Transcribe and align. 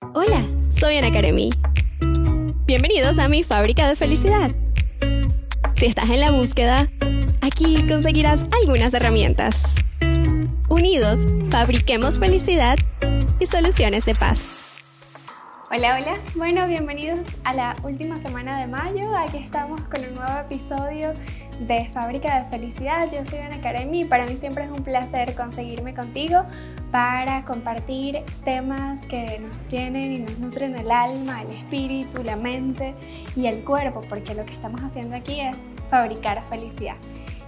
Hola, 0.00 0.46
soy 0.70 0.96
Ana 0.96 1.12
Karemi. 1.12 1.50
Bienvenidos 2.66 3.18
a 3.18 3.28
mi 3.28 3.42
fábrica 3.42 3.88
de 3.88 3.96
felicidad. 3.96 4.52
Si 5.76 5.86
estás 5.86 6.08
en 6.10 6.20
la 6.20 6.30
búsqueda, 6.30 6.88
aquí 7.40 7.76
conseguirás 7.86 8.44
algunas 8.60 8.94
herramientas. 8.94 9.74
Unidos, 10.68 11.20
fabriquemos 11.50 12.18
felicidad 12.18 12.76
y 13.40 13.46
soluciones 13.46 14.06
de 14.06 14.14
paz. 14.14 14.54
Hola, 15.70 15.98
hola. 16.00 16.14
Bueno, 16.34 16.66
bienvenidos 16.66 17.20
a 17.44 17.52
la 17.52 17.76
última 17.82 18.16
semana 18.22 18.58
de 18.58 18.66
mayo. 18.66 19.14
Aquí 19.14 19.36
estamos 19.36 19.78
con 19.82 20.02
un 20.02 20.14
nuevo 20.14 20.40
episodio 20.40 21.12
de 21.60 21.90
Fábrica 21.92 22.42
de 22.42 22.48
Felicidad. 22.48 23.12
Yo 23.12 23.22
soy 23.26 23.40
Ana 23.40 23.60
Karemi 23.60 24.00
y 24.00 24.04
para 24.06 24.24
mí 24.24 24.38
siempre 24.38 24.64
es 24.64 24.70
un 24.70 24.82
placer 24.82 25.34
conseguirme 25.34 25.92
contigo 25.92 26.44
para 26.90 27.44
compartir 27.44 28.20
temas 28.46 29.04
que 29.08 29.40
nos 29.40 29.68
llenen 29.68 30.12
y 30.14 30.18
nos 30.20 30.38
nutren 30.38 30.74
el 30.74 30.90
alma, 30.90 31.42
el 31.42 31.50
espíritu, 31.50 32.22
la 32.22 32.36
mente 32.36 32.94
y 33.36 33.46
el 33.46 33.62
cuerpo, 33.62 34.00
porque 34.08 34.34
lo 34.34 34.46
que 34.46 34.52
estamos 34.52 34.80
haciendo 34.80 35.16
aquí 35.16 35.38
es 35.40 35.54
fabricar 35.90 36.42
felicidad. 36.48 36.96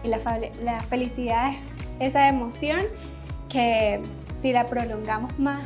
Y 0.05 0.09
la, 0.09 0.19
la 0.63 0.81
felicidad 0.81 1.53
es 1.99 2.09
esa 2.11 2.29
emoción 2.29 2.83
que 3.49 4.03
si 4.43 4.53
la 4.53 4.67
prolongamos 4.67 5.39
más 5.39 5.63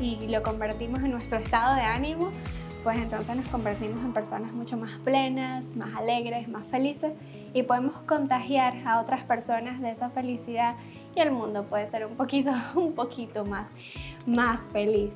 y 0.00 0.26
lo 0.28 0.42
convertimos 0.42 1.02
en 1.02 1.10
nuestro 1.10 1.38
estado 1.38 1.74
de 1.74 1.82
ánimo, 1.82 2.30
pues 2.82 2.98
entonces 2.98 3.36
nos 3.36 3.48
convertimos 3.48 4.04
en 4.04 4.12
personas 4.12 4.52
mucho 4.52 4.76
más 4.76 4.92
plenas, 5.04 5.74
más 5.74 5.94
alegres, 5.96 6.48
más 6.48 6.66
felices 6.68 7.12
y 7.52 7.64
podemos 7.64 7.96
contagiar 8.02 8.74
a 8.86 9.00
otras 9.00 9.24
personas 9.24 9.80
de 9.80 9.90
esa 9.90 10.10
felicidad 10.10 10.76
y 11.14 11.20
el 11.20 11.32
mundo 11.32 11.64
puede 11.64 11.90
ser 11.90 12.06
un 12.06 12.14
poquito, 12.16 12.52
un 12.76 12.94
poquito 12.94 13.44
más, 13.44 13.70
más 14.26 14.68
feliz. 14.68 15.12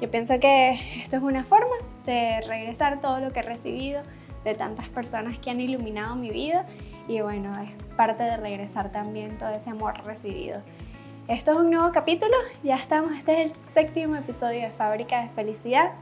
Yo 0.00 0.10
pienso 0.10 0.40
que 0.40 0.78
esto 1.02 1.16
es 1.16 1.22
una 1.22 1.44
forma 1.44 1.74
de 2.06 2.40
regresar 2.46 3.00
todo 3.00 3.20
lo 3.20 3.32
que 3.32 3.40
he 3.40 3.42
recibido 3.42 4.02
de 4.44 4.54
tantas 4.54 4.88
personas 4.88 5.38
que 5.38 5.50
han 5.50 5.60
iluminado 5.60 6.16
mi 6.16 6.30
vida 6.30 6.64
y 7.06 7.20
bueno, 7.20 7.52
es 7.60 7.70
parte 7.96 8.22
de 8.22 8.36
regresar 8.38 8.92
también 8.92 9.36
todo 9.36 9.50
ese 9.50 9.68
amor 9.68 10.02
recibido. 10.04 10.62
Esto 11.30 11.52
es 11.52 11.58
un 11.58 11.70
nuevo 11.70 11.92
capítulo, 11.92 12.34
ya 12.64 12.74
estamos, 12.74 13.12
este 13.12 13.44
es 13.44 13.52
el 13.52 13.72
séptimo 13.72 14.16
episodio 14.16 14.62
de 14.62 14.70
Fábrica 14.70 15.22
de 15.22 15.28
Felicidad. 15.28 15.92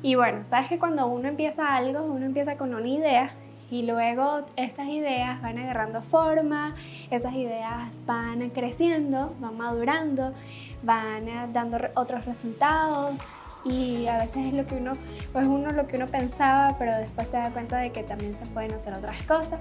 Y 0.00 0.14
bueno, 0.14 0.46
sabes 0.46 0.68
que 0.68 0.78
cuando 0.78 1.08
uno 1.08 1.26
empieza 1.26 1.74
algo, 1.74 2.04
uno 2.04 2.24
empieza 2.24 2.56
con 2.56 2.72
una 2.72 2.86
idea 2.86 3.32
y 3.68 3.82
luego 3.82 4.46
esas 4.54 4.86
ideas 4.86 5.42
van 5.42 5.58
agarrando 5.58 6.02
forma, 6.02 6.76
esas 7.10 7.34
ideas 7.34 7.90
van 8.06 8.48
creciendo, 8.50 9.34
van 9.40 9.56
madurando, 9.56 10.34
van 10.84 11.52
dando 11.52 11.78
otros 11.96 12.24
resultados 12.24 13.18
y 13.64 14.06
a 14.06 14.18
veces 14.18 14.46
es 14.46 14.52
lo 14.52 14.66
que 14.66 14.76
uno, 14.76 14.92
pues 15.32 15.48
uno 15.48 15.72
lo 15.72 15.88
que 15.88 15.96
uno 15.96 16.06
pensaba, 16.06 16.76
pero 16.78 16.96
después 16.96 17.26
se 17.26 17.38
da 17.38 17.50
cuenta 17.50 17.76
de 17.78 17.90
que 17.90 18.04
también 18.04 18.36
se 18.36 18.46
pueden 18.46 18.70
hacer 18.70 18.94
otras 18.94 19.20
cosas 19.24 19.58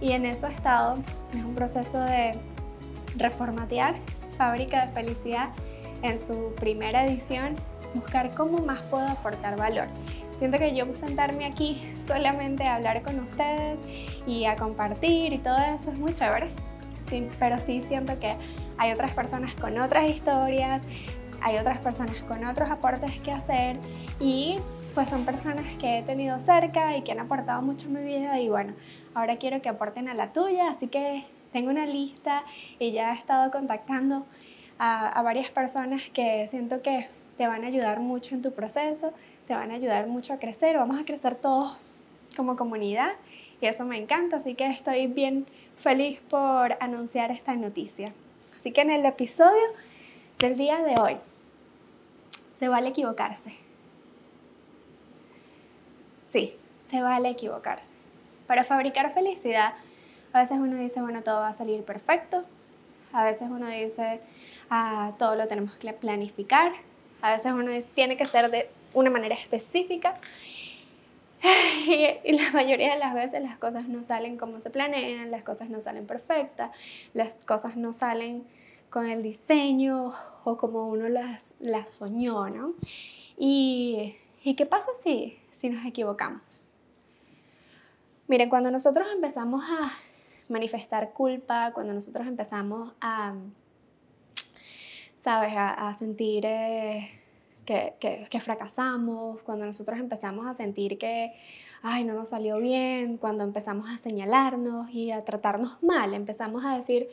y 0.00 0.10
en 0.10 0.26
eso 0.26 0.48
estado, 0.48 0.94
es 1.32 1.44
un 1.44 1.54
proceso 1.54 2.00
de 2.00 2.32
reformatear 3.16 3.94
Fábrica 4.38 4.86
de 4.86 4.92
Felicidad 4.92 5.50
en 6.02 6.24
su 6.24 6.54
primera 6.54 7.04
edición, 7.04 7.56
buscar 7.94 8.30
cómo 8.34 8.58
más 8.58 8.80
puedo 8.86 9.06
aportar 9.06 9.58
valor. 9.58 9.86
Siento 10.38 10.58
que 10.58 10.74
yo 10.74 10.84
sentarme 10.94 11.44
aquí 11.44 11.82
solamente 12.06 12.64
a 12.64 12.76
hablar 12.76 13.02
con 13.02 13.18
ustedes 13.20 13.78
y 14.26 14.44
a 14.44 14.56
compartir 14.56 15.32
y 15.32 15.38
todo 15.38 15.58
eso 15.58 15.90
es 15.90 15.98
muy 15.98 16.14
chévere, 16.14 16.50
pero 17.38 17.58
sí 17.58 17.82
siento 17.82 18.18
que 18.20 18.32
hay 18.78 18.92
otras 18.92 19.10
personas 19.10 19.54
con 19.56 19.78
otras 19.78 20.08
historias, 20.08 20.82
hay 21.40 21.56
otras 21.56 21.78
personas 21.78 22.22
con 22.22 22.44
otros 22.44 22.70
aportes 22.70 23.18
que 23.20 23.32
hacer 23.32 23.78
y 24.20 24.58
pues 24.94 25.08
son 25.08 25.24
personas 25.24 25.64
que 25.80 25.98
he 25.98 26.02
tenido 26.02 26.38
cerca 26.38 26.96
y 26.96 27.02
que 27.02 27.12
han 27.12 27.20
aportado 27.20 27.62
mucho 27.62 27.86
a 27.86 27.90
mi 27.90 28.02
vida 28.02 28.40
y 28.40 28.48
bueno, 28.48 28.74
ahora 29.14 29.36
quiero 29.36 29.60
que 29.62 29.68
aporten 29.68 30.08
a 30.08 30.14
la 30.14 30.32
tuya, 30.32 30.70
así 30.70 30.88
que 30.88 31.24
tengo 31.52 31.70
una 31.70 31.86
lista 31.86 32.44
y 32.78 32.92
ya 32.92 33.12
he 33.12 33.18
estado 33.18 33.50
contactando 33.50 34.26
a, 34.78 35.20
varias 35.22 35.50
personas 35.50 36.02
que 36.12 36.46
siento 36.48 36.82
que 36.82 37.08
te 37.36 37.46
van 37.46 37.64
a 37.64 37.68
ayudar 37.68 38.00
mucho 38.00 38.34
en 38.34 38.42
tu 38.42 38.52
proceso, 38.52 39.12
te 39.46 39.54
van 39.54 39.70
a 39.70 39.74
ayudar 39.74 40.06
mucho 40.06 40.32
a 40.32 40.38
crecer, 40.38 40.76
vamos 40.76 41.00
a 41.00 41.04
crecer 41.04 41.34
todos 41.34 41.76
como 42.36 42.56
comunidad 42.56 43.12
y 43.60 43.66
eso 43.66 43.84
me 43.84 43.96
encanta, 43.96 44.36
así 44.36 44.54
que 44.54 44.66
estoy 44.66 45.06
bien 45.06 45.46
feliz 45.78 46.20
por 46.28 46.76
anunciar 46.80 47.30
esta 47.30 47.54
noticia. 47.54 48.12
Así 48.58 48.72
que 48.72 48.80
en 48.80 48.90
el 48.90 49.04
episodio 49.04 49.64
del 50.38 50.56
día 50.56 50.82
de 50.82 51.00
hoy, 51.00 51.16
se 52.58 52.68
vale 52.68 52.88
equivocarse. 52.88 53.52
Sí, 56.24 56.54
se 56.82 57.02
vale 57.02 57.30
equivocarse. 57.30 57.92
Para 58.46 58.64
fabricar 58.64 59.12
felicidad 59.14 59.74
a 60.32 60.40
veces 60.40 60.58
uno 60.58 60.76
dice, 60.76 61.00
bueno, 61.00 61.22
todo 61.22 61.40
va 61.40 61.48
a 61.48 61.54
salir 61.54 61.82
perfecto. 61.84 62.44
A 63.12 63.24
veces 63.24 63.48
uno 63.50 63.68
dice, 63.68 64.20
ah, 64.70 65.12
todo 65.18 65.34
lo 65.36 65.48
tenemos 65.48 65.76
que 65.76 65.92
planificar. 65.92 66.72
A 67.22 67.34
veces 67.34 67.52
uno 67.52 67.70
dice, 67.70 67.88
tiene 67.94 68.16
que 68.16 68.26
ser 68.26 68.50
de 68.50 68.68
una 68.94 69.10
manera 69.10 69.34
específica. 69.34 70.18
Y, 72.24 72.32
la 72.32 72.50
mayoría 72.50 72.92
de 72.92 72.98
las 72.98 73.14
veces 73.14 73.42
las 73.42 73.56
cosas 73.58 73.86
no 73.86 74.02
salen 74.02 74.36
como 74.36 74.60
se 74.60 74.70
planean, 74.70 75.30
las 75.30 75.44
cosas 75.44 75.70
no 75.70 75.80
salen 75.80 76.04
perfectas, 76.04 76.72
las 77.14 77.44
cosas 77.44 77.76
no 77.76 77.92
salen 77.92 78.44
con 78.90 79.06
el 79.06 79.22
diseño 79.22 80.12
o 80.44 80.56
como 80.56 80.88
uno 80.88 81.08
las, 81.08 81.54
las 81.60 81.90
soñó, 81.90 82.50
¿no? 82.50 82.74
Y, 83.36 84.16
¿Y 84.42 84.54
qué 84.54 84.66
pasa 84.66 84.90
si, 85.02 85.38
si 85.60 85.70
nos 85.70 85.86
equivocamos? 85.86 86.68
Miren, 88.26 88.50
cuando 88.50 88.70
nosotros 88.70 89.06
empezamos 89.12 89.62
a 89.64 89.92
manifestar 90.48 91.12
culpa, 91.12 91.72
cuando 91.72 91.92
nosotros 91.92 92.26
empezamos 92.26 92.92
a, 93.00 93.34
¿sabes?, 95.18 95.52
a, 95.56 95.94
sentir 95.94 96.44
eh, 96.46 97.10
que, 97.64 97.94
que, 98.30 98.40
fracasamos, 98.40 99.42
cuando 99.42 99.66
nosotros 99.66 99.98
empezamos 99.98 100.46
a 100.46 100.54
sentir 100.54 100.98
que, 100.98 101.34
ay, 101.82 102.04
no 102.04 102.14
nos 102.14 102.30
salió 102.30 102.58
bien, 102.58 103.18
cuando 103.18 103.44
empezamos 103.44 103.90
a 103.90 103.98
señalarnos 103.98 104.90
y 104.90 105.10
a 105.10 105.24
tratarnos 105.24 105.82
mal, 105.82 106.14
empezamos 106.14 106.64
a 106.64 106.76
decir, 106.76 107.08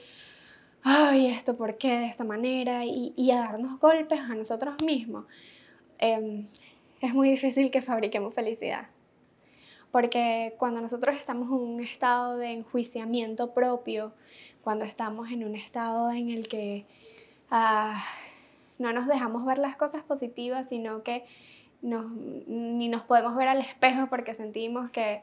ay, 0.84 1.28
esto 1.28 1.57
por 1.57 1.78
qué 1.78 2.00
de 2.00 2.06
esta 2.06 2.24
manera 2.24 2.85
y, 2.85 3.13
y 3.18 3.31
a 3.31 3.40
darnos 3.40 3.79
golpes 3.79 4.19
a 4.19 4.35
nosotros 4.35 4.75
mismos, 4.84 5.25
em, 5.97 6.47
es 7.01 7.13
muy 7.13 7.29
difícil 7.29 7.69
que 7.72 7.81
fabriquemos 7.81 8.34
felicidad 8.34 8.88
porque 9.95 10.56
cuando 10.57 10.81
nosotros 10.81 11.16
estamos 11.16 11.47
en 11.47 11.53
un 11.53 11.79
estado 11.79 12.35
de 12.35 12.51
enjuiciamiento 12.51 13.53
propio, 13.53 14.11
cuando 14.61 14.83
estamos 14.83 15.31
en 15.31 15.45
un 15.45 15.56
estado 15.56 16.11
en 16.11 16.31
el 16.31 16.50
que 16.50 16.85
ah, 17.50 18.03
no 18.78 18.91
nos 18.91 19.07
dejamos 19.07 19.45
ver 19.45 19.57
las 19.57 19.78
cosas 19.78 20.03
positivas, 20.03 20.67
sino 20.67 21.01
que 21.01 21.25
ni 21.81 22.89
nos 22.89 23.03
podemos 23.03 23.38
ver 23.38 23.47
al 23.47 23.61
espejo 23.61 24.07
porque 24.07 24.33
sentimos 24.33 24.91
que 24.91 25.22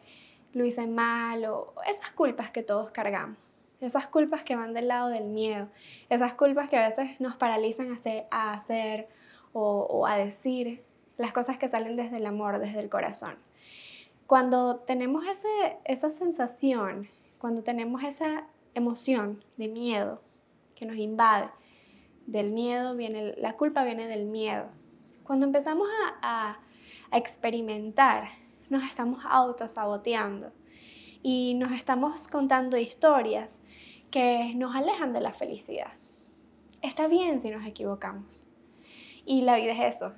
lo 0.54 0.64
hice 0.64 0.86
mal 0.86 1.44
o 1.44 1.74
esas 1.86 2.10
culpas 2.12 2.50
que 2.50 2.62
todos 2.62 2.92
cargamos. 2.92 3.36
Esas 3.82 4.06
culpas 4.06 4.42
que 4.42 4.56
van 4.56 4.72
del 4.72 4.88
lado 4.88 5.10
del 5.10 5.24
miedo, 5.24 5.68
esas 6.08 6.32
culpas 6.32 6.70
que 6.70 6.78
a 6.78 6.88
veces 6.88 7.20
nos 7.20 7.36
paralizan 7.36 7.90
a 7.90 7.96
hacer, 7.96 8.24
a 8.30 8.54
hacer 8.54 9.06
o 9.52 10.06
a 10.06 10.16
decir 10.16 10.82
las 11.18 11.34
cosas 11.34 11.58
que 11.58 11.68
salen 11.68 11.94
desde 11.94 12.16
el 12.16 12.24
amor, 12.24 12.58
desde 12.58 12.80
el 12.80 12.88
corazón. 12.88 13.36
Cuando 14.32 14.76
tenemos 14.76 15.26
esa 15.84 16.10
sensación, 16.10 17.10
cuando 17.36 17.62
tenemos 17.62 18.02
esa 18.02 18.46
emoción 18.72 19.44
de 19.58 19.68
miedo 19.68 20.22
que 20.74 20.86
nos 20.86 20.96
invade, 20.96 21.50
del 22.26 22.50
miedo 22.50 22.96
viene, 22.96 23.34
la 23.36 23.58
culpa 23.58 23.84
viene 23.84 24.06
del 24.06 24.24
miedo. 24.24 24.70
Cuando 25.22 25.44
empezamos 25.44 25.86
a, 26.22 26.56
a 27.10 27.18
experimentar, 27.18 28.30
nos 28.70 28.84
estamos 28.84 29.22
autosaboteando 29.28 30.50
y 31.22 31.52
nos 31.56 31.72
estamos 31.72 32.26
contando 32.26 32.78
historias 32.78 33.58
que 34.10 34.54
nos 34.54 34.74
alejan 34.74 35.12
de 35.12 35.20
la 35.20 35.34
felicidad. 35.34 35.92
Está 36.80 37.06
bien 37.06 37.42
si 37.42 37.50
nos 37.50 37.66
equivocamos. 37.66 38.46
Y 39.26 39.42
la 39.42 39.56
vida 39.58 39.72
es 39.72 39.96
eso. 39.96 40.14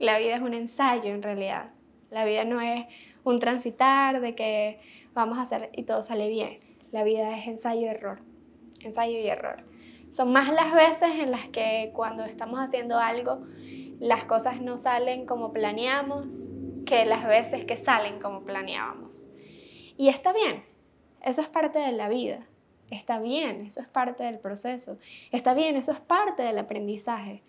La 0.00 0.18
vida 0.18 0.34
es 0.34 0.42
un 0.42 0.54
ensayo 0.54 1.14
en 1.14 1.22
realidad. 1.22 1.70
La 2.10 2.26
vida 2.26 2.44
no 2.44 2.60
es 2.60 2.84
un 3.24 3.38
transitar 3.38 4.20
de 4.20 4.34
que 4.34 4.80
vamos 5.14 5.38
a 5.38 5.42
hacer 5.42 5.70
y 5.72 5.84
todo 5.84 6.02
sale 6.02 6.28
bien. 6.28 6.58
La 6.90 7.04
vida 7.04 7.36
es 7.38 7.46
ensayo 7.46 7.82
y 7.82 7.84
error, 7.86 8.20
ensayo 8.80 9.18
y 9.18 9.26
error. 9.26 9.64
Son 10.10 10.30
más 10.32 10.52
las 10.52 10.74
veces 10.74 11.10
en 11.20 11.30
las 11.30 11.48
que 11.48 11.90
cuando 11.94 12.24
estamos 12.24 12.60
haciendo 12.60 12.98
algo 12.98 13.40
las 14.02 14.24
cosas 14.24 14.60
no 14.60 14.78
salen 14.78 15.26
como 15.26 15.52
planeamos 15.52 16.34
que 16.86 17.04
las 17.04 17.24
veces 17.24 17.64
que 17.64 17.76
salen 17.76 18.18
como 18.18 18.42
planeábamos. 18.42 19.28
Y 19.96 20.08
está 20.08 20.32
bien, 20.32 20.64
eso 21.22 21.40
es 21.40 21.46
parte 21.46 21.78
de 21.78 21.92
la 21.92 22.08
vida. 22.08 22.44
Está 22.90 23.20
bien, 23.20 23.64
eso 23.64 23.80
es 23.80 23.86
parte 23.86 24.24
del 24.24 24.40
proceso. 24.40 24.98
Está 25.30 25.54
bien, 25.54 25.76
eso 25.76 25.92
es 25.92 26.00
parte 26.00 26.42
del 26.42 26.58
aprendizaje. 26.58 27.44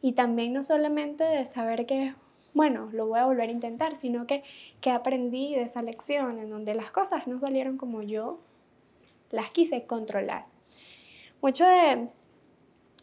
Y 0.00 0.12
también 0.12 0.54
no 0.54 0.64
solamente 0.64 1.24
de 1.24 1.44
saber 1.44 1.84
que 1.84 2.14
bueno, 2.54 2.88
lo 2.92 3.06
voy 3.06 3.20
a 3.20 3.26
volver 3.26 3.48
a 3.48 3.52
intentar, 3.52 3.96
sino 3.96 4.26
que, 4.26 4.42
que 4.80 4.90
aprendí 4.90 5.54
de 5.54 5.62
esa 5.62 5.82
lección 5.82 6.38
en 6.38 6.50
donde 6.50 6.74
las 6.74 6.90
cosas 6.90 7.26
no 7.26 7.38
salieron 7.38 7.76
como 7.76 8.02
yo 8.02 8.40
las 9.30 9.50
quise 9.50 9.84
controlar. 9.86 10.46
Mucho 11.40 11.64
de, 11.66 12.08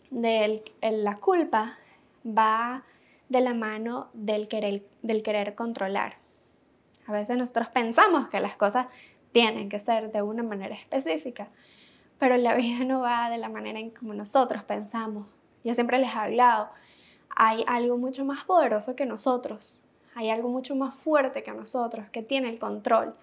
de 0.09 0.63
la 0.81 1.18
culpa 1.18 1.77
va 2.25 2.83
de 3.30 3.42
la 3.42 3.53
mano 3.53 4.09
del 4.13 4.47
querer, 4.47 4.83
del 5.01 5.24
querer 5.24 5.56
controlar. 5.56 6.18
A 7.07 7.12
veces 7.12 7.38
nosotros 7.38 7.68
pensamos 7.69 8.27
que 8.30 8.39
las 8.39 8.56
cosas 8.56 8.88
tienen 9.31 9.69
que 9.69 9.80
ser 9.80 10.12
de 10.12 10.21
una 10.21 10.44
manera 10.44 10.75
específica, 10.75 11.50
pero 12.19 12.38
la 12.38 12.56
vida 12.56 12.83
no 12.86 13.01
va 13.01 13.30
de 13.30 13.38
la 13.38 13.50
manera 13.50 13.80
en 13.80 13.92
como 13.92 14.13
nosotros 14.13 14.63
pensamos. 14.63 15.27
Yo 15.63 15.74
siempre 15.74 16.00
les 16.00 16.13
he 16.13 16.18
hablado, 16.18 16.69
hay 17.35 17.63
algo 17.67 17.97
mucho 17.97 18.25
más 18.25 18.43
poderoso 18.45 18.95
que 18.95 19.05
nosotros, 19.05 19.83
hay 20.15 20.29
algo 20.29 20.49
mucho 20.49 20.75
más 20.75 20.95
fuerte 20.95 21.43
que 21.43 21.51
nosotros, 21.51 22.09
que 22.09 22.23
tiene 22.23 22.49
el 22.49 22.59
control. 22.59 23.15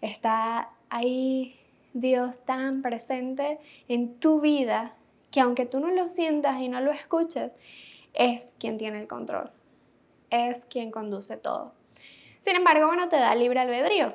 Está 0.00 0.70
ahí 0.88 1.60
Dios 1.92 2.38
tan 2.44 2.82
presente 2.82 3.58
en 3.88 4.18
tu 4.18 4.40
vida 4.40 4.94
que 5.30 5.40
aunque 5.40 5.66
tú 5.66 5.80
no 5.80 5.90
lo 5.90 6.08
sientas 6.08 6.60
y 6.60 6.68
no 6.68 6.80
lo 6.80 6.90
escuches, 6.90 7.52
es 8.14 8.56
quien 8.58 8.78
tiene 8.78 9.00
el 9.00 9.06
control, 9.06 9.50
es 10.30 10.64
quien 10.64 10.90
conduce 10.90 11.36
todo. 11.36 11.72
Sin 12.40 12.56
embargo, 12.56 12.86
bueno, 12.86 13.08
te 13.08 13.16
da 13.16 13.34
libre 13.34 13.60
albedrío 13.60 14.14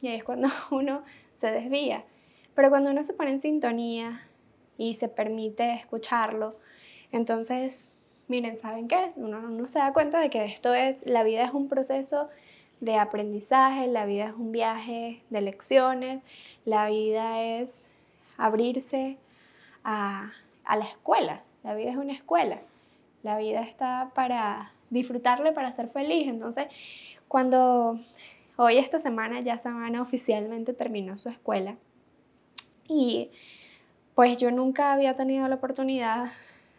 y 0.00 0.08
ahí 0.08 0.16
es 0.16 0.24
cuando 0.24 0.48
uno 0.70 1.02
se 1.36 1.50
desvía. 1.50 2.04
Pero 2.54 2.68
cuando 2.68 2.90
uno 2.90 3.02
se 3.02 3.14
pone 3.14 3.30
en 3.30 3.40
sintonía 3.40 4.28
y 4.76 4.94
se 4.94 5.08
permite 5.08 5.72
escucharlo, 5.72 6.54
entonces, 7.12 7.91
miren, 8.32 8.56
¿saben 8.56 8.88
qué? 8.88 9.12
Uno 9.16 9.42
no 9.42 9.68
se 9.68 9.78
da 9.78 9.92
cuenta 9.92 10.18
de 10.18 10.30
que 10.30 10.42
esto 10.46 10.72
es, 10.72 11.04
la 11.04 11.22
vida 11.22 11.44
es 11.44 11.52
un 11.52 11.68
proceso 11.68 12.30
de 12.80 12.96
aprendizaje, 12.96 13.88
la 13.88 14.06
vida 14.06 14.28
es 14.28 14.32
un 14.32 14.52
viaje 14.52 15.22
de 15.28 15.42
lecciones, 15.42 16.22
la 16.64 16.88
vida 16.88 17.42
es 17.42 17.84
abrirse 18.38 19.18
a, 19.84 20.32
la 20.64 20.84
escuela, 20.86 21.42
la 21.62 21.74
vida 21.74 21.90
es 21.90 21.98
una 21.98 22.14
escuela, 22.14 22.62
la 23.22 23.36
vida 23.36 23.60
está 23.60 24.12
para 24.14 24.72
disfrutarle, 24.88 25.52
para 25.52 25.70
ser 25.72 25.90
feliz. 25.90 26.26
Entonces, 26.26 26.68
cuando 27.28 28.00
hoy 28.56 28.78
esta 28.78 28.98
semana 28.98 29.42
ya 29.42 29.58
semana 29.58 30.00
oficialmente 30.00 30.72
terminó 30.72 31.18
su 31.18 31.28
escuela 31.28 31.76
y 32.88 33.30
pues 34.14 34.38
yo 34.38 34.50
nunca 34.50 34.94
había 34.94 35.16
tenido 35.16 35.46
la 35.48 35.56
oportunidad 35.56 36.32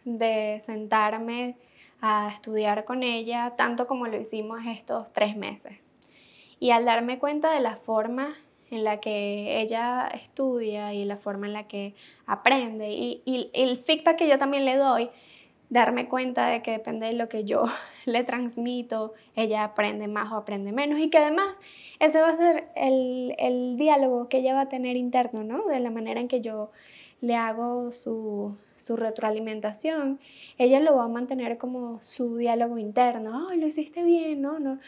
de 0.04 0.60
sentarme 0.64 1.56
a 2.00 2.28
estudiar 2.30 2.84
con 2.84 3.02
ella 3.02 3.54
tanto 3.56 3.86
como 3.86 4.06
lo 4.06 4.20
hicimos 4.20 4.60
estos 4.66 5.12
tres 5.12 5.36
meses. 5.36 5.78
Y 6.60 6.70
al 6.70 6.84
darme 6.84 7.18
cuenta 7.18 7.52
de 7.52 7.60
la 7.60 7.76
forma 7.76 8.34
en 8.70 8.84
la 8.84 9.00
que 9.00 9.60
ella 9.60 10.08
estudia 10.08 10.92
y 10.92 11.04
la 11.04 11.16
forma 11.16 11.46
en 11.46 11.52
la 11.52 11.66
que 11.66 11.94
aprende 12.26 12.90
y, 12.90 13.50
el 13.52 13.78
feedback 13.78 14.16
que 14.16 14.28
yo 14.28 14.38
también 14.38 14.64
le 14.64 14.76
doy, 14.76 15.10
darme 15.70 16.08
cuenta 16.08 16.46
de 16.48 16.62
que 16.62 16.72
depende 16.72 17.06
de 17.06 17.14
lo 17.14 17.28
que 17.28 17.44
yo 17.44 17.64
le 18.04 18.24
transmito, 18.24 19.14
ella 19.34 19.64
aprende 19.64 20.08
más 20.08 20.32
o 20.32 20.36
aprende 20.36 20.72
menos 20.72 20.98
y 21.00 21.08
que 21.08 21.18
además 21.18 21.56
ese 22.00 22.20
va 22.20 22.30
a 22.30 22.36
ser 22.36 22.68
el, 22.76 23.34
el 23.38 23.76
diálogo 23.76 24.28
que 24.28 24.38
ella 24.38 24.54
va 24.54 24.62
a 24.62 24.68
tener 24.68 24.96
interno, 24.96 25.42
¿no? 25.42 25.66
De 25.66 25.80
la 25.80 25.90
manera 25.90 26.20
en 26.20 26.28
que 26.28 26.40
yo 26.40 26.70
le 27.24 27.36
hago 27.36 27.90
su, 27.90 28.54
su 28.76 28.96
retroalimentación, 28.96 30.20
ella 30.58 30.80
lo 30.80 30.96
va 30.96 31.04
a 31.04 31.08
mantener 31.08 31.56
como 31.56 32.02
su 32.02 32.36
diálogo 32.36 32.76
interno, 32.76 33.48
ay, 33.48 33.58
lo 33.58 33.66
hiciste 33.66 34.02
bien, 34.02 34.42
¿no? 34.42 34.58
no 34.58 34.78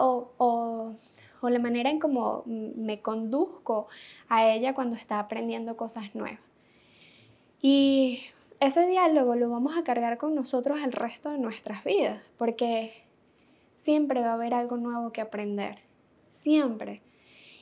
o, 0.00 0.32
o, 0.38 0.94
o 1.42 1.50
la 1.50 1.58
manera 1.58 1.90
en 1.90 1.98
cómo 1.98 2.44
me 2.46 3.02
conduzco 3.02 3.88
a 4.28 4.48
ella 4.48 4.74
cuando 4.74 4.96
está 4.96 5.18
aprendiendo 5.18 5.76
cosas 5.76 6.14
nuevas. 6.14 6.40
Y 7.60 8.20
ese 8.60 8.86
diálogo 8.86 9.34
lo 9.34 9.50
vamos 9.50 9.76
a 9.76 9.84
cargar 9.84 10.16
con 10.16 10.34
nosotros 10.34 10.78
el 10.82 10.92
resto 10.92 11.30
de 11.30 11.38
nuestras 11.38 11.84
vidas, 11.84 12.22
porque 12.38 13.04
siempre 13.74 14.20
va 14.20 14.30
a 14.30 14.34
haber 14.34 14.54
algo 14.54 14.78
nuevo 14.78 15.12
que 15.12 15.20
aprender, 15.20 15.80
siempre. 16.30 17.02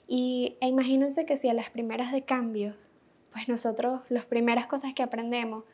Y 0.07 0.57
e 0.61 0.69
imagínense 0.69 1.27
que 1.27 1.37
si 1.37 1.49
a 1.49 1.55
las 1.55 1.71
primeras 1.71 2.13
de 2.13 2.23
cambio 2.23 2.77
pues 3.35 3.49
nosotros, 3.49 4.01
las 4.11 4.25
primeras 4.25 4.69
cosas 4.69 4.95
que 4.95 5.03
aprendemos, 5.03 5.65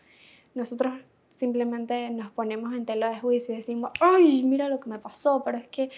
nosotros 0.55 0.95
simplemente 1.35 2.09
nos 2.09 2.31
ponemos 2.33 2.73
en 2.73 2.87
tela 2.87 3.11
de 3.11 3.21
juicio 3.21 3.53
y 3.53 3.59
decimos, 3.59 3.93
ay, 4.01 4.43
mira 4.45 4.71
lo 4.71 4.81
que 4.81 4.89
me 4.89 4.99
pasó, 4.99 5.43
pero 5.45 5.59
es 5.59 5.69
que, 5.69 5.91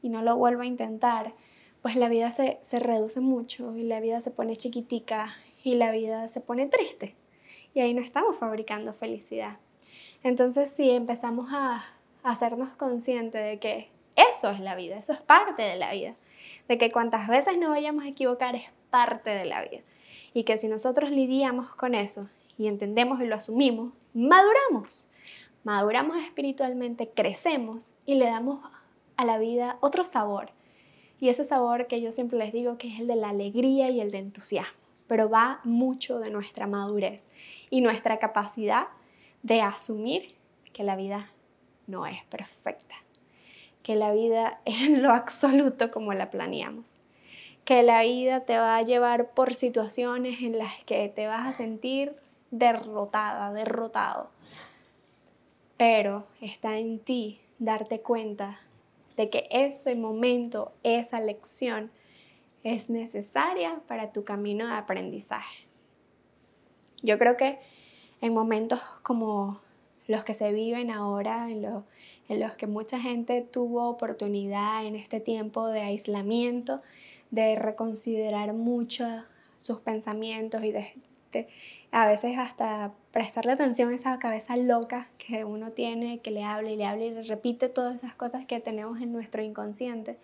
y 0.00 0.08
no 0.08 0.22
lo 0.22 0.38
vuelvo 0.38 0.62
a 0.62 0.66
intentar, 0.66 1.34
pues 1.82 1.94
la 1.96 2.08
vida 2.08 2.30
se, 2.30 2.58
se 2.62 2.78
reduce 2.78 3.20
mucho 3.20 3.76
y 3.76 3.82
la 3.82 4.00
vida 4.00 4.22
se 4.22 4.30
pone 4.30 4.56
chiquitica 4.56 5.28
y 5.62 5.74
la 5.74 5.92
vida 5.92 6.26
se 6.30 6.40
pone 6.40 6.66
triste. 6.68 7.14
Y 7.74 7.80
ahí 7.80 7.92
no 7.92 8.00
estamos 8.00 8.38
fabricando 8.38 8.94
felicidad. 8.94 9.58
Entonces, 10.22 10.72
si 10.72 10.88
empezamos 10.88 11.52
a, 11.52 11.84
a 12.22 12.30
hacernos 12.30 12.70
conscientes 12.76 13.44
de 13.44 13.58
que 13.58 13.90
eso 14.16 14.50
es 14.50 14.60
la 14.60 14.74
vida, 14.74 14.96
eso 14.96 15.12
es 15.12 15.20
parte 15.20 15.60
de 15.60 15.76
la 15.76 15.92
vida, 15.92 16.14
de 16.66 16.78
que 16.78 16.90
cuantas 16.90 17.28
veces 17.28 17.58
nos 17.58 17.68
vayamos 17.68 18.04
a 18.04 18.08
equivocar 18.08 18.56
es 18.56 18.64
parte 18.90 19.28
de 19.28 19.44
la 19.44 19.62
vida 19.62 19.82
y 20.34 20.44
que 20.44 20.58
si 20.58 20.68
nosotros 20.68 21.10
lidiamos 21.10 21.74
con 21.74 21.94
eso 21.94 22.28
y 22.58 22.66
entendemos 22.66 23.20
y 23.20 23.26
lo 23.26 23.36
asumimos, 23.36 23.92
maduramos. 24.14 25.08
Maduramos 25.64 26.16
espiritualmente, 26.24 27.10
crecemos 27.10 27.94
y 28.06 28.14
le 28.14 28.26
damos 28.26 28.60
a 29.16 29.24
la 29.24 29.38
vida 29.38 29.76
otro 29.80 30.04
sabor. 30.04 30.50
Y 31.20 31.28
ese 31.28 31.44
sabor 31.44 31.86
que 31.86 32.00
yo 32.00 32.12
siempre 32.12 32.38
les 32.38 32.52
digo 32.52 32.78
que 32.78 32.88
es 32.88 33.00
el 33.00 33.06
de 33.06 33.16
la 33.16 33.28
alegría 33.30 33.90
y 33.90 34.00
el 34.00 34.10
de 34.10 34.18
entusiasmo, 34.18 34.78
pero 35.06 35.28
va 35.28 35.60
mucho 35.64 36.18
de 36.18 36.30
nuestra 36.30 36.66
madurez 36.66 37.26
y 37.68 37.82
nuestra 37.82 38.18
capacidad 38.18 38.86
de 39.42 39.60
asumir 39.60 40.34
que 40.72 40.82
la 40.82 40.96
vida 40.96 41.30
no 41.86 42.06
es 42.06 42.24
perfecta, 42.26 42.94
que 43.82 43.96
la 43.96 44.12
vida 44.12 44.60
es 44.64 44.80
en 44.80 45.02
lo 45.02 45.12
absoluto 45.12 45.90
como 45.90 46.14
la 46.14 46.30
planeamos 46.30 46.99
que 47.64 47.82
la 47.82 48.02
vida 48.02 48.40
te 48.40 48.58
va 48.58 48.76
a 48.76 48.82
llevar 48.82 49.30
por 49.30 49.54
situaciones 49.54 50.42
en 50.42 50.58
las 50.58 50.82
que 50.84 51.08
te 51.08 51.26
vas 51.26 51.46
a 51.46 51.52
sentir 51.52 52.14
derrotada, 52.50 53.52
derrotado. 53.52 54.30
Pero 55.76 56.26
está 56.40 56.78
en 56.78 56.98
ti 56.98 57.40
darte 57.58 58.00
cuenta 58.00 58.60
de 59.16 59.30
que 59.30 59.46
ese 59.50 59.94
momento, 59.94 60.72
esa 60.82 61.20
lección 61.20 61.90
es 62.64 62.90
necesaria 62.90 63.80
para 63.86 64.12
tu 64.12 64.24
camino 64.24 64.66
de 64.66 64.74
aprendizaje. 64.74 65.66
Yo 67.02 67.18
creo 67.18 67.36
que 67.36 67.58
en 68.20 68.34
momentos 68.34 68.80
como 69.02 69.60
los 70.06 70.24
que 70.24 70.34
se 70.34 70.52
viven 70.52 70.90
ahora, 70.90 71.50
en, 71.50 71.64
en 72.28 72.40
los 72.40 72.54
que 72.54 72.66
mucha 72.66 73.00
gente 73.00 73.42
tuvo 73.42 73.88
oportunidad 73.88 74.84
en 74.84 74.96
este 74.96 75.20
tiempo 75.20 75.68
de 75.68 75.80
aislamiento, 75.80 76.82
de 77.30 77.56
reconsiderar 77.56 78.52
mucho 78.52 79.06
sus 79.60 79.80
pensamientos 79.80 80.64
y 80.64 80.72
de, 80.72 81.48
a 81.92 82.06
veces 82.06 82.38
hasta 82.38 82.92
prestarle 83.12 83.52
atención 83.52 83.92
a 83.92 83.94
esa 83.94 84.18
cabeza 84.18 84.56
loca 84.56 85.08
que 85.18 85.44
uno 85.44 85.70
tiene, 85.72 86.18
que 86.20 86.30
le 86.30 86.44
habla 86.44 86.70
y 86.70 86.76
le 86.76 86.86
habla 86.86 87.04
y 87.04 87.10
le 87.10 87.22
repite 87.22 87.68
todas 87.68 87.96
esas 87.96 88.14
cosas 88.14 88.46
que 88.46 88.60
tenemos 88.60 89.00
en 89.00 89.12
nuestro 89.12 89.42
inconsciente. 89.42 90.18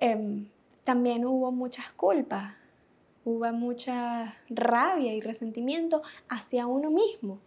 Em, 0.00 0.48
también 0.84 1.24
hubo 1.24 1.52
muchas 1.52 1.90
culpas, 1.92 2.54
hubo 3.24 3.50
mucha 3.52 4.36
rabia 4.48 5.14
y 5.14 5.20
resentimiento 5.20 6.02
hacia 6.28 6.66
uno 6.66 6.90
mismo. 6.90 7.38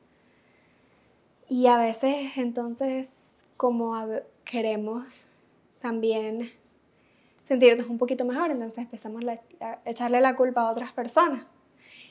Y 1.47 1.67
a 1.67 1.77
veces 1.77 2.37
entonces 2.37 3.45
como 3.57 3.93
queremos 4.45 5.21
también 5.81 6.49
sentirnos 7.49 7.87
un 7.87 7.97
poquito 7.97 8.25
mejor, 8.25 8.51
entonces 8.51 8.77
empezamos 8.77 9.23
a 9.59 9.79
echarle 9.83 10.21
la 10.21 10.35
culpa 10.35 10.61
a 10.61 10.71
otras 10.71 10.93
personas. 10.93 11.45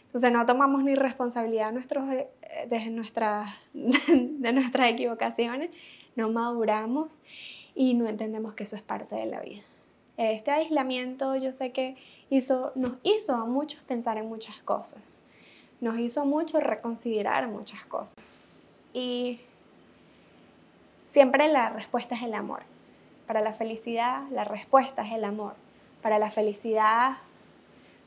Entonces 0.06 0.32
no 0.32 0.44
tomamos 0.44 0.82
ni 0.82 0.96
responsabilidad 0.96 1.70
nuestros, 1.70 2.10
eh, 2.10 2.28
de, 2.68 2.90
nuestra, 2.90 3.46
de 3.72 4.52
nuestras 4.52 4.90
equivocaciones, 4.90 5.70
no 6.16 6.28
maduramos 6.30 7.20
y 7.74 7.94
no 7.94 8.08
entendemos 8.08 8.54
que 8.54 8.64
eso 8.64 8.74
es 8.74 8.82
parte 8.82 9.14
de 9.14 9.26
la 9.26 9.40
vida. 9.40 9.62
Este 10.16 10.50
aislamiento 10.50 11.36
yo 11.36 11.52
sé 11.52 11.70
que 11.70 11.96
hizo, 12.30 12.72
nos 12.74 12.94
hizo 13.04 13.34
a 13.34 13.44
muchos 13.44 13.80
pensar 13.82 14.18
en 14.18 14.28
muchas 14.28 14.56
cosas, 14.62 15.20
nos 15.80 15.96
hizo 16.00 16.24
mucho 16.24 16.58
reconsiderar 16.58 17.46
muchas 17.46 17.86
cosas 17.86 18.16
y 18.92 19.38
siempre 21.06 21.46
la 21.46 21.70
respuesta 21.70 22.16
es 22.16 22.22
el 22.22 22.34
amor. 22.34 22.62
Para 23.28 23.42
la 23.42 23.52
felicidad, 23.52 24.22
la 24.30 24.42
respuesta 24.42 25.02
es 25.02 25.12
el 25.12 25.22
amor. 25.22 25.54
Para 26.02 26.18
la 26.18 26.30
felicidad, 26.30 27.18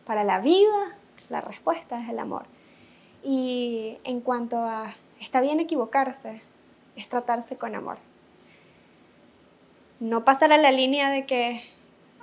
para 0.05 0.23
la 0.23 0.39
vida, 0.39 0.97
la 1.29 1.41
respuesta 1.41 2.01
es 2.01 2.09
el 2.09 2.19
amor. 2.19 2.43
Y 3.23 3.99
en 4.03 4.19
cuanto 4.19 4.57
a 4.57 4.95
está 5.19 5.39
bien 5.39 5.59
equivocarse, 5.59 6.41
es 6.95 7.07
tratarse 7.07 7.55
con 7.55 7.75
amor. 7.75 7.97
no 9.99 10.25
pasar 10.25 10.51
a 10.51 10.57
la 10.57 10.71
línea 10.71 11.11
de 11.11 11.27
que, 11.27 11.61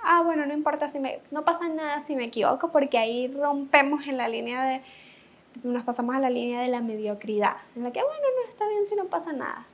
ah, 0.03 0.21
bueno, 0.21 0.45
no 0.45 0.53
importa 0.53 0.89
si 0.89 0.99
me, 0.99 1.21
no 1.31 1.45
pasa 1.45 1.69
nada 1.69 2.01
si 2.01 2.17
me 2.17 2.25
equivoco, 2.25 2.73
porque 2.73 2.97
ahí 2.97 3.29
rompemos 3.29 4.05
en 4.07 4.17
la 4.17 4.27
línea 4.27 4.65
de, 4.65 4.81
nos 5.63 5.83
pasamos 5.83 6.13
a 6.13 6.19
la 6.19 6.29
línea 6.29 6.61
de 6.61 6.67
la 6.67 6.81
mediocridad, 6.81 7.55
en 7.77 7.83
la 7.83 7.91
que, 7.93 8.01
bueno, 8.01 8.25
no 8.35 8.49
está 8.49 8.67
bien 8.67 8.85
si 8.85 8.95
no 8.95 9.05
pasa 9.05 9.31
nada. 9.31 9.65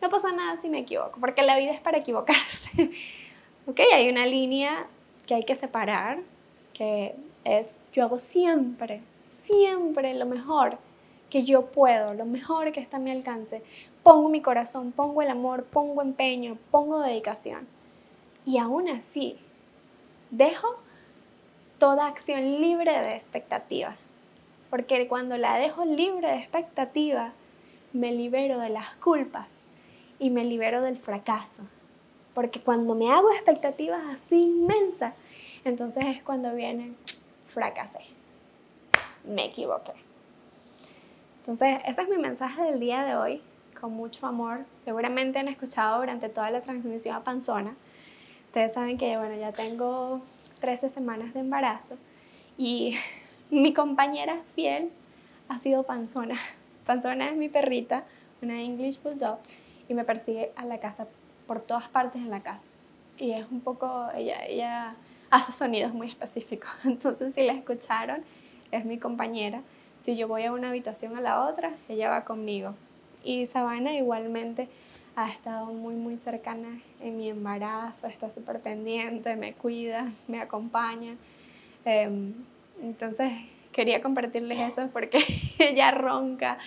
No 0.00 0.08
pasa 0.08 0.32
nada 0.32 0.56
si 0.56 0.68
me 0.68 0.78
equivoco, 0.78 1.20
porque 1.20 1.42
la 1.42 1.58
vida 1.58 1.72
es 1.72 1.80
para 1.80 1.98
equivocarse. 1.98 2.90
ok, 3.66 3.80
hay 3.92 4.08
una 4.08 4.26
línea 4.26 4.86
que 5.26 5.34
hay 5.34 5.44
que 5.44 5.54
separar, 5.54 6.20
que 6.72 7.14
es 7.44 7.74
yo 7.92 8.04
hago 8.04 8.18
siempre, 8.18 9.02
siempre 9.30 10.14
lo 10.14 10.26
mejor 10.26 10.78
que 11.28 11.44
yo 11.44 11.66
puedo, 11.66 12.14
lo 12.14 12.26
mejor 12.26 12.72
que 12.72 12.80
está 12.80 12.96
a 12.96 13.00
mi 13.00 13.10
alcance. 13.10 13.62
Pongo 14.02 14.28
mi 14.28 14.40
corazón, 14.40 14.92
pongo 14.92 15.22
el 15.22 15.28
amor, 15.28 15.64
pongo 15.64 16.02
empeño, 16.02 16.58
pongo 16.70 17.00
dedicación. 17.00 17.68
Y 18.44 18.58
aún 18.58 18.88
así, 18.88 19.38
dejo 20.30 20.80
toda 21.78 22.06
acción 22.06 22.60
libre 22.60 22.92
de 23.00 23.14
expectativa. 23.14 23.96
Porque 24.70 25.08
cuando 25.08 25.36
la 25.36 25.56
dejo 25.56 25.84
libre 25.84 26.28
de 26.30 26.38
expectativa, 26.38 27.32
me 27.92 28.12
libero 28.12 28.58
de 28.58 28.70
las 28.70 28.94
culpas 28.96 29.48
y 30.18 30.30
me 30.30 30.44
libero 30.44 30.82
del 30.82 30.98
fracaso. 30.98 31.62
Porque 32.34 32.60
cuando 32.60 32.94
me 32.94 33.10
hago 33.10 33.30
expectativas 33.32 34.02
así 34.12 34.42
inmensas, 34.42 35.14
entonces 35.64 36.04
es 36.06 36.22
cuando 36.22 36.54
viene, 36.54 36.92
fracasé, 37.48 38.00
me 39.24 39.46
equivoqué. 39.46 39.92
Entonces, 41.38 41.78
ese 41.86 42.02
es 42.02 42.08
mi 42.08 42.18
mensaje 42.18 42.62
del 42.62 42.78
día 42.80 43.04
de 43.04 43.16
hoy, 43.16 43.42
con 43.80 43.92
mucho 43.92 44.26
amor. 44.26 44.60
Seguramente 44.84 45.38
han 45.38 45.48
escuchado 45.48 45.98
durante 45.98 46.28
toda 46.28 46.50
la 46.50 46.60
transmisión 46.60 47.16
a 47.16 47.24
Panzona. 47.24 47.74
Ustedes 48.46 48.72
saben 48.72 48.98
que, 48.98 49.16
bueno, 49.16 49.34
ya 49.34 49.52
tengo 49.52 50.20
13 50.60 50.90
semanas 50.90 51.34
de 51.34 51.40
embarazo 51.40 51.96
y 52.56 52.96
mi 53.50 53.72
compañera 53.72 54.40
fiel 54.54 54.90
ha 55.48 55.58
sido 55.58 55.82
Panzona. 55.82 56.36
Panzona 56.86 57.28
es 57.30 57.36
mi 57.36 57.48
perrita, 57.48 58.04
una 58.42 58.60
English 58.60 59.00
Bulldog, 59.02 59.38
y 59.88 59.94
me 59.94 60.04
persigue 60.04 60.52
a 60.56 60.64
la 60.64 60.78
casa, 60.78 61.06
por 61.46 61.60
todas 61.60 61.88
partes 61.88 62.22
en 62.22 62.30
la 62.30 62.40
casa. 62.40 62.66
Y 63.18 63.32
es 63.32 63.46
un 63.50 63.60
poco, 63.60 64.08
ella, 64.14 64.44
ella 64.46 64.94
hace 65.30 65.52
sonidos 65.52 65.92
muy 65.92 66.08
específicos, 66.08 66.70
entonces 66.84 67.34
si 67.34 67.42
la 67.42 67.52
escucharon, 67.52 68.22
es 68.70 68.84
mi 68.84 68.98
compañera. 68.98 69.62
Si 70.00 70.14
yo 70.14 70.28
voy 70.28 70.44
a 70.44 70.52
una 70.52 70.70
habitación 70.70 71.16
a 71.16 71.20
la 71.20 71.46
otra, 71.46 71.72
ella 71.88 72.08
va 72.08 72.24
conmigo. 72.24 72.74
Y 73.22 73.46
Sabana 73.46 73.94
igualmente 73.94 74.68
ha 75.16 75.28
estado 75.30 75.66
muy, 75.66 75.94
muy 75.94 76.16
cercana 76.16 76.80
en 77.00 77.18
mi 77.18 77.28
embarazo, 77.28 78.06
está 78.06 78.30
súper 78.30 78.60
pendiente, 78.60 79.36
me 79.36 79.52
cuida, 79.52 80.12
me 80.28 80.40
acompaña. 80.40 81.16
Em, 81.84 82.32
entonces 82.80 83.32
quería 83.80 84.02
compartirles 84.02 84.60
eso 84.60 84.90
porque 84.92 85.20
ella 85.58 85.90
ronca, 85.90 86.58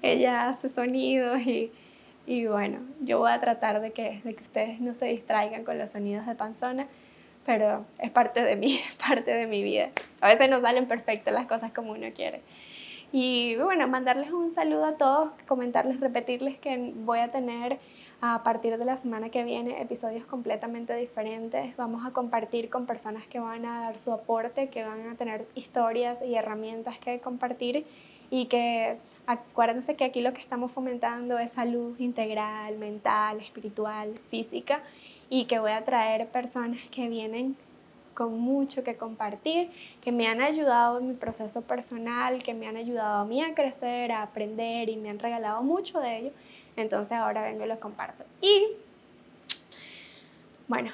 ella 0.00 0.48
hace 0.48 0.70
sonidos 0.70 1.42
y, 1.42 1.70
y, 2.26 2.46
bueno, 2.46 2.78
yo 3.02 3.18
voy 3.18 3.30
a 3.30 3.40
tratar 3.40 3.82
de 3.82 3.90
que, 3.90 4.22
de 4.24 4.34
que 4.34 4.42
ustedes 4.42 4.80
no 4.80 4.94
se 4.94 5.04
distraigan 5.04 5.64
con 5.64 5.76
los 5.76 5.90
sonidos 5.90 6.24
de 6.26 6.34
panzona, 6.34 6.86
pero 7.44 7.84
es 7.98 8.10
parte 8.10 8.42
de 8.42 8.56
mí, 8.56 8.80
es 8.88 8.94
parte 8.94 9.34
de 9.34 9.46
mi 9.46 9.62
vida. 9.62 9.90
A 10.22 10.28
veces 10.28 10.48
no 10.48 10.62
salen 10.62 10.86
perfectas 10.86 11.34
las 11.34 11.44
cosas 11.44 11.72
como 11.72 11.92
uno 11.92 12.06
quiere. 12.14 12.40
Y 13.12 13.56
bueno, 13.56 13.86
mandarles 13.86 14.32
un 14.32 14.50
saludo 14.50 14.86
a 14.86 14.96
todos, 14.96 15.28
comentarles, 15.46 16.00
repetirles 16.00 16.56
que 16.56 16.94
voy 17.04 17.18
a 17.18 17.30
tener 17.30 17.80
a 18.24 18.44
partir 18.44 18.78
de 18.78 18.84
la 18.84 18.96
semana 18.98 19.30
que 19.30 19.42
viene 19.42 19.82
episodios 19.82 20.24
completamente 20.24 20.94
diferentes. 20.94 21.76
Vamos 21.76 22.06
a 22.06 22.12
compartir 22.12 22.70
con 22.70 22.86
personas 22.86 23.26
que 23.26 23.40
van 23.40 23.66
a 23.66 23.80
dar 23.80 23.98
su 23.98 24.12
aporte, 24.12 24.68
que 24.68 24.84
van 24.84 25.08
a 25.08 25.16
tener 25.16 25.44
historias 25.56 26.22
y 26.22 26.36
herramientas 26.36 27.00
que 27.00 27.18
compartir 27.18 27.84
y 28.30 28.46
que 28.46 28.96
acuérdense 29.26 29.96
que 29.96 30.04
aquí 30.04 30.20
lo 30.20 30.32
que 30.34 30.40
estamos 30.40 30.70
fomentando 30.70 31.36
es 31.40 31.50
salud 31.50 31.98
integral, 31.98 32.78
mental, 32.78 33.40
espiritual, 33.40 34.14
física 34.30 34.84
y 35.28 35.46
que 35.46 35.58
voy 35.58 35.72
a 35.72 35.84
traer 35.84 36.28
personas 36.28 36.78
que 36.92 37.08
vienen 37.08 37.56
con 38.14 38.38
mucho 38.38 38.84
que 38.84 38.96
compartir, 38.96 39.70
que 40.00 40.12
me 40.12 40.28
han 40.28 40.40
ayudado 40.40 41.00
en 41.00 41.08
mi 41.08 41.14
proceso 41.14 41.62
personal, 41.62 42.42
que 42.44 42.54
me 42.54 42.68
han 42.68 42.76
ayudado 42.76 43.22
a 43.22 43.24
mí 43.24 43.42
a 43.42 43.54
crecer, 43.54 44.12
a 44.12 44.22
aprender 44.22 44.88
y 44.90 44.96
me 44.96 45.10
han 45.10 45.18
regalado 45.18 45.62
mucho 45.64 45.98
de 45.98 46.18
ello. 46.18 46.30
Entonces 46.76 47.12
ahora 47.12 47.42
vengo 47.42 47.64
y 47.64 47.68
lo 47.68 47.78
comparto. 47.80 48.24
Y 48.40 48.68
bueno, 50.68 50.90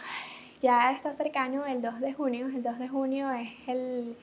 ya 0.61 0.93
está 0.93 1.15
cercano 1.15 1.67
el 1.67 1.83
2 1.83 2.01
de 2.01 2.13
junio. 2.13 2.47
El 2.47 2.63
2 2.63 2.79
de 2.79 2.89
junio 2.89 3.31
es 3.33 3.51
el, 3.69 4.17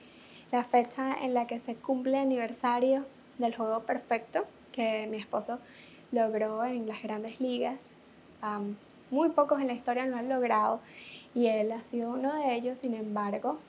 la 0.52 0.64
fecha 0.64 1.14
en 1.22 1.34
la 1.34 1.48
que 1.48 1.60
se 1.60 1.76
cumple 1.76 2.18
el 2.18 2.24
aniversario 2.24 3.06
del 3.38 3.56
juego 3.56 3.82
perfecto 3.82 4.46
que 4.72 5.08
mi 5.08 5.18
esposo 5.18 5.60
logró 6.12 6.66
en 6.66 6.88
las 6.88 7.02
grandes 7.02 7.40
ligas. 7.40 7.90
muy 9.12 9.30
pocos 9.30 9.62
en 9.62 9.68
la 9.68 9.74
historia 9.74 10.06
lo 10.06 10.18
han 10.18 10.28
logrado 10.30 10.80
y 11.34 11.48
él 11.48 11.72
ha 11.72 11.84
sido 11.84 12.12
uno 12.12 12.34
de 12.34 12.56
ellos, 12.56 12.80
sin 12.80 12.94
embargo, 12.94 13.60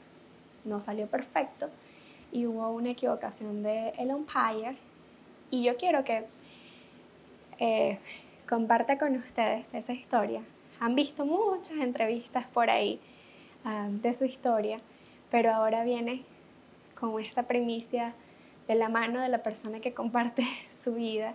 no 0.64 0.80
salió 0.80 1.06
perfecto 1.06 1.68
y 2.32 2.46
hubo 2.46 2.70
una 2.70 2.90
equivocación 2.90 3.62
de 3.62 3.90
el 3.98 4.12
umpire 4.12 4.76
y 5.50 5.62
yo 5.62 5.76
quiero 5.76 6.04
que 6.04 6.26
eh, 7.58 7.98
comparta 8.48 8.98
con 8.98 9.16
ustedes 9.16 9.72
esa 9.72 9.92
historia. 9.92 10.42
Han 10.80 10.94
visto 10.94 11.24
muchas 11.24 11.78
entrevistas 11.78 12.46
por 12.46 12.70
ahí 12.70 13.00
ah, 13.64 13.88
de 13.90 14.14
su 14.14 14.24
historia, 14.24 14.80
pero 15.30 15.52
ahora 15.52 15.84
viene 15.84 16.24
con 16.98 17.20
esta 17.20 17.44
primicia 17.44 18.14
de 18.68 18.74
la 18.74 18.88
mano 18.88 19.20
de 19.20 19.28
la 19.28 19.42
persona 19.42 19.80
que 19.80 19.94
comparte 19.94 20.46
su 20.84 20.94
vida 20.94 21.34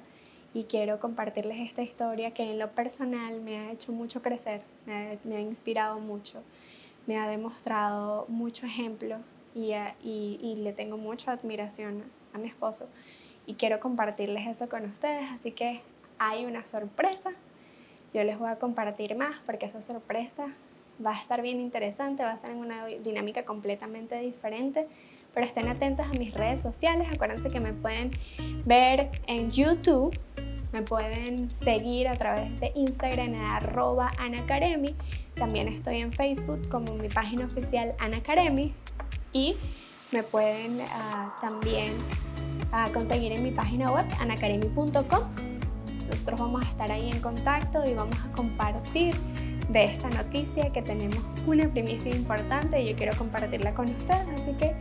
y 0.54 0.66
quiero 0.66 1.00
compartirles 1.00 1.60
esta 1.60 1.82
historia 1.82 2.32
que 2.32 2.44
en 2.44 2.60
lo 2.60 2.72
personal 2.72 3.40
me 3.42 3.58
ha 3.58 3.72
hecho 3.72 3.92
mucho 3.94 4.22
crecer, 4.22 4.62
me 4.86 5.36
ha, 5.36 5.40
inspirado 5.40 6.00
mucho, 6.00 6.44
me 7.08 7.18
ha 7.18 7.28
demostrado 7.28 8.26
mucho 8.28 8.66
ejemplo 8.66 9.18
y, 9.56 9.74
y, 10.04 10.56
le 10.58 10.74
tengo 10.74 10.98
mucha 10.98 11.32
admiración 11.32 12.04
a 12.34 12.38
mi 12.38 12.50
esposo 12.50 12.88
y 13.46 13.56
quiero 13.56 13.80
compartirles 13.80 14.48
eso 14.48 14.68
con 14.68 14.86
ustedes, 14.86 15.30
así 15.32 15.52
que 15.52 15.82
hay 16.24 16.46
una 16.46 16.66
sorpresa, 16.66 17.32
yo 18.14 18.24
les 18.24 18.38
voy 18.38 18.50
a 18.50 18.58
compartir 18.58 19.16
más 19.16 19.40
porque 19.46 19.66
esa 19.66 19.82
sorpresa 19.82 20.48
va 21.04 21.16
a 21.16 21.20
estar 21.20 21.42
bien 21.42 21.60
interesante, 21.60 22.24
va 22.24 22.34
a 22.34 22.38
ser 22.38 22.52
en 22.52 22.58
una 22.58 22.86
dinámica 22.86 23.44
completamente 23.44 24.20
diferente 24.20 24.88
pero 25.34 25.46
estén 25.46 25.68
atentos 25.68 26.06
a 26.06 26.18
mis 26.18 26.34
redes 26.34 26.60
sociales. 26.60 27.08
Acuérdense 27.14 27.50
que 27.50 27.60
me 27.60 27.74
pueden 27.74 28.12
ver 28.66 29.10
en 29.28 29.50
YouTube, 29.50 30.18
me 30.72 30.82
pueden 30.82 31.50
seguir 31.50 32.08
a 32.08 32.14
través 32.14 32.60
de 32.60 32.72
Instagram 32.76 33.36
en 33.36 33.42
arroba 33.42 34.12
anacaremi. 34.18 34.96
También 35.36 35.68
estoy 35.68 35.98
en 35.98 36.12
Facebook 36.12 36.68
como 36.70 36.94
mi 36.96 37.10
página 37.10 37.46
oficial 37.46 37.96
anacaremi 38.00 38.74
y 39.34 39.56
me 40.12 40.24
pueden 40.24 40.80
ah, 40.92 41.36
también 41.42 41.94
ah, 42.72 42.90
conseguir 42.94 43.32
en 43.32 43.44
mi 43.44 43.52
página 43.52 43.92
web 43.92 44.06
anacaremi.com. 44.20 45.51
Nosotros 46.12 46.40
vamos 46.40 46.66
a 46.66 46.70
estar 46.70 46.92
ahí 46.92 47.10
en 47.10 47.20
contacto 47.20 47.84
y 47.86 47.94
vamos 47.94 48.18
a 48.24 48.32
compartir 48.36 49.16
de 49.70 49.86
esta 49.86 50.10
noticia 50.10 50.72
que 50.72 50.82
tenemos 50.82 51.20
una 51.48 51.68
primicia 51.68 52.14
importante 52.16 52.82
y 52.82 52.90
yo 52.90 52.96
quiero 52.96 53.18
compartirla 53.18 53.74
con 53.74 53.86
ustedes. 53.86 54.28
Así 54.36 54.54
que 54.60 54.76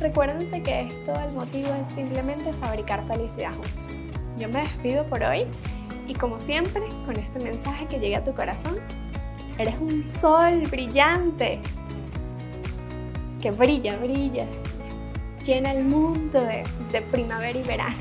Recuérdense 0.00 0.60
que 0.62 0.82
esto, 0.82 1.14
el 1.14 1.32
motivo 1.32 1.68
es 1.80 1.88
simplemente 1.88 2.52
fabricar 2.54 3.06
felicidad 3.06 3.52
juntos. 3.52 3.96
Yo 4.38 4.48
me 4.48 4.60
despido 4.60 5.06
por 5.06 5.22
hoy 5.22 5.46
y 6.08 6.14
como 6.14 6.40
siempre, 6.40 6.82
con 7.06 7.16
este 7.16 7.38
mensaje 7.38 7.86
que 7.86 8.00
llegue 8.00 8.16
a 8.16 8.24
tu 8.24 8.34
corazón, 8.34 8.76
eres 9.56 9.76
un 9.80 10.02
sol 10.02 10.62
brillante 10.70 11.60
que 13.40 13.50
brilla, 13.52 13.96
brilla, 13.96 14.46
llena 15.44 15.72
el 15.72 15.84
mundo 15.84 16.40
de, 16.40 16.64
de 16.90 17.02
primavera 17.02 17.58
y 17.58 17.62
verano. 17.62 17.96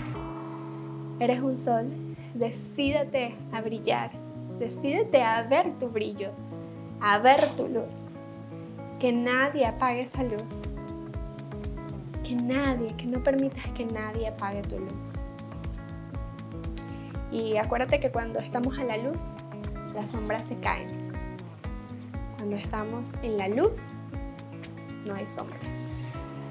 Eres 1.20 1.42
un 1.42 1.56
sol, 1.56 1.86
decídete 2.34 3.36
a 3.52 3.62
brillar, 3.62 4.12
decídete 4.60 5.22
a 5.22 5.44
ver 5.44 5.78
tu 5.80 5.90
brillo, 5.90 6.32
a 7.02 7.20
ver 7.20 7.42
tu 7.58 7.68
luz. 7.68 8.06
Que 9.00 9.12
nadie 9.12 9.66
apague 9.66 10.02
esa 10.02 10.24
luz 10.24 10.62
que 12.24 12.36
nadie, 12.36 12.88
que 12.96 13.06
no 13.06 13.22
permitas 13.22 13.68
que 13.72 13.86
nadie 13.86 14.28
apague 14.28 14.62
tu 14.64 14.80
luz. 14.80 15.24
Y 17.32 17.58
acuérdate 17.58 18.00
que 18.00 18.12
cuando 18.12 18.40
estamos 18.40 18.78
a 18.80 18.84
la 18.84 18.98
luz, 18.98 19.24
las 19.94 20.12
sombras 20.12 20.44
se 20.48 20.56
caen. 20.58 21.12
Cuando 22.38 22.56
estamos 22.56 23.12
en 23.22 23.38
la 23.38 23.48
luz, 23.50 23.98
no 25.06 25.16
hay 25.16 25.26
sombras. 25.26 25.62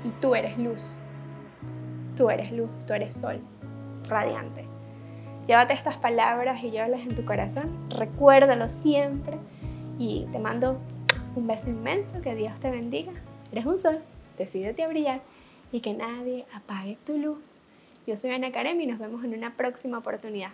Y 0.04 0.10
tú 0.20 0.34
eres 0.34 0.58
luz. 0.58 0.98
Tú 2.16 2.28
eres 2.28 2.52
luz, 2.52 2.70
tú 2.86 2.92
eres 2.92 3.14
sol, 3.14 3.40
radiante. 4.08 4.66
Llévate 5.46 5.74
estas 5.74 5.96
palabras 5.96 6.62
y 6.62 6.70
llévalas 6.70 7.00
en 7.00 7.16
tu 7.16 7.24
corazón. 7.24 7.88
Recuérdalo 7.90 8.68
siempre 8.68 9.38
y 9.98 10.26
te 10.30 10.38
mando 10.38 10.78
un 11.34 11.46
beso 11.46 11.68
inmenso, 11.68 12.20
que 12.22 12.34
Dios 12.34 12.58
te 12.60 12.70
bendiga. 12.70 13.12
Eres 13.50 13.66
un 13.66 13.76
sol, 13.76 13.98
decídete 14.38 14.84
a 14.84 14.88
brillar 14.88 15.20
y 15.72 15.80
que 15.80 15.94
nadie 15.94 16.46
apague 16.54 16.96
tu 17.04 17.18
luz. 17.18 17.64
Yo 18.06 18.16
soy 18.16 18.30
Ana 18.30 18.52
Karem 18.52 18.80
y 18.80 18.86
nos 18.86 18.98
vemos 18.98 19.24
en 19.24 19.34
una 19.34 19.56
próxima 19.56 19.98
oportunidad. 19.98 20.52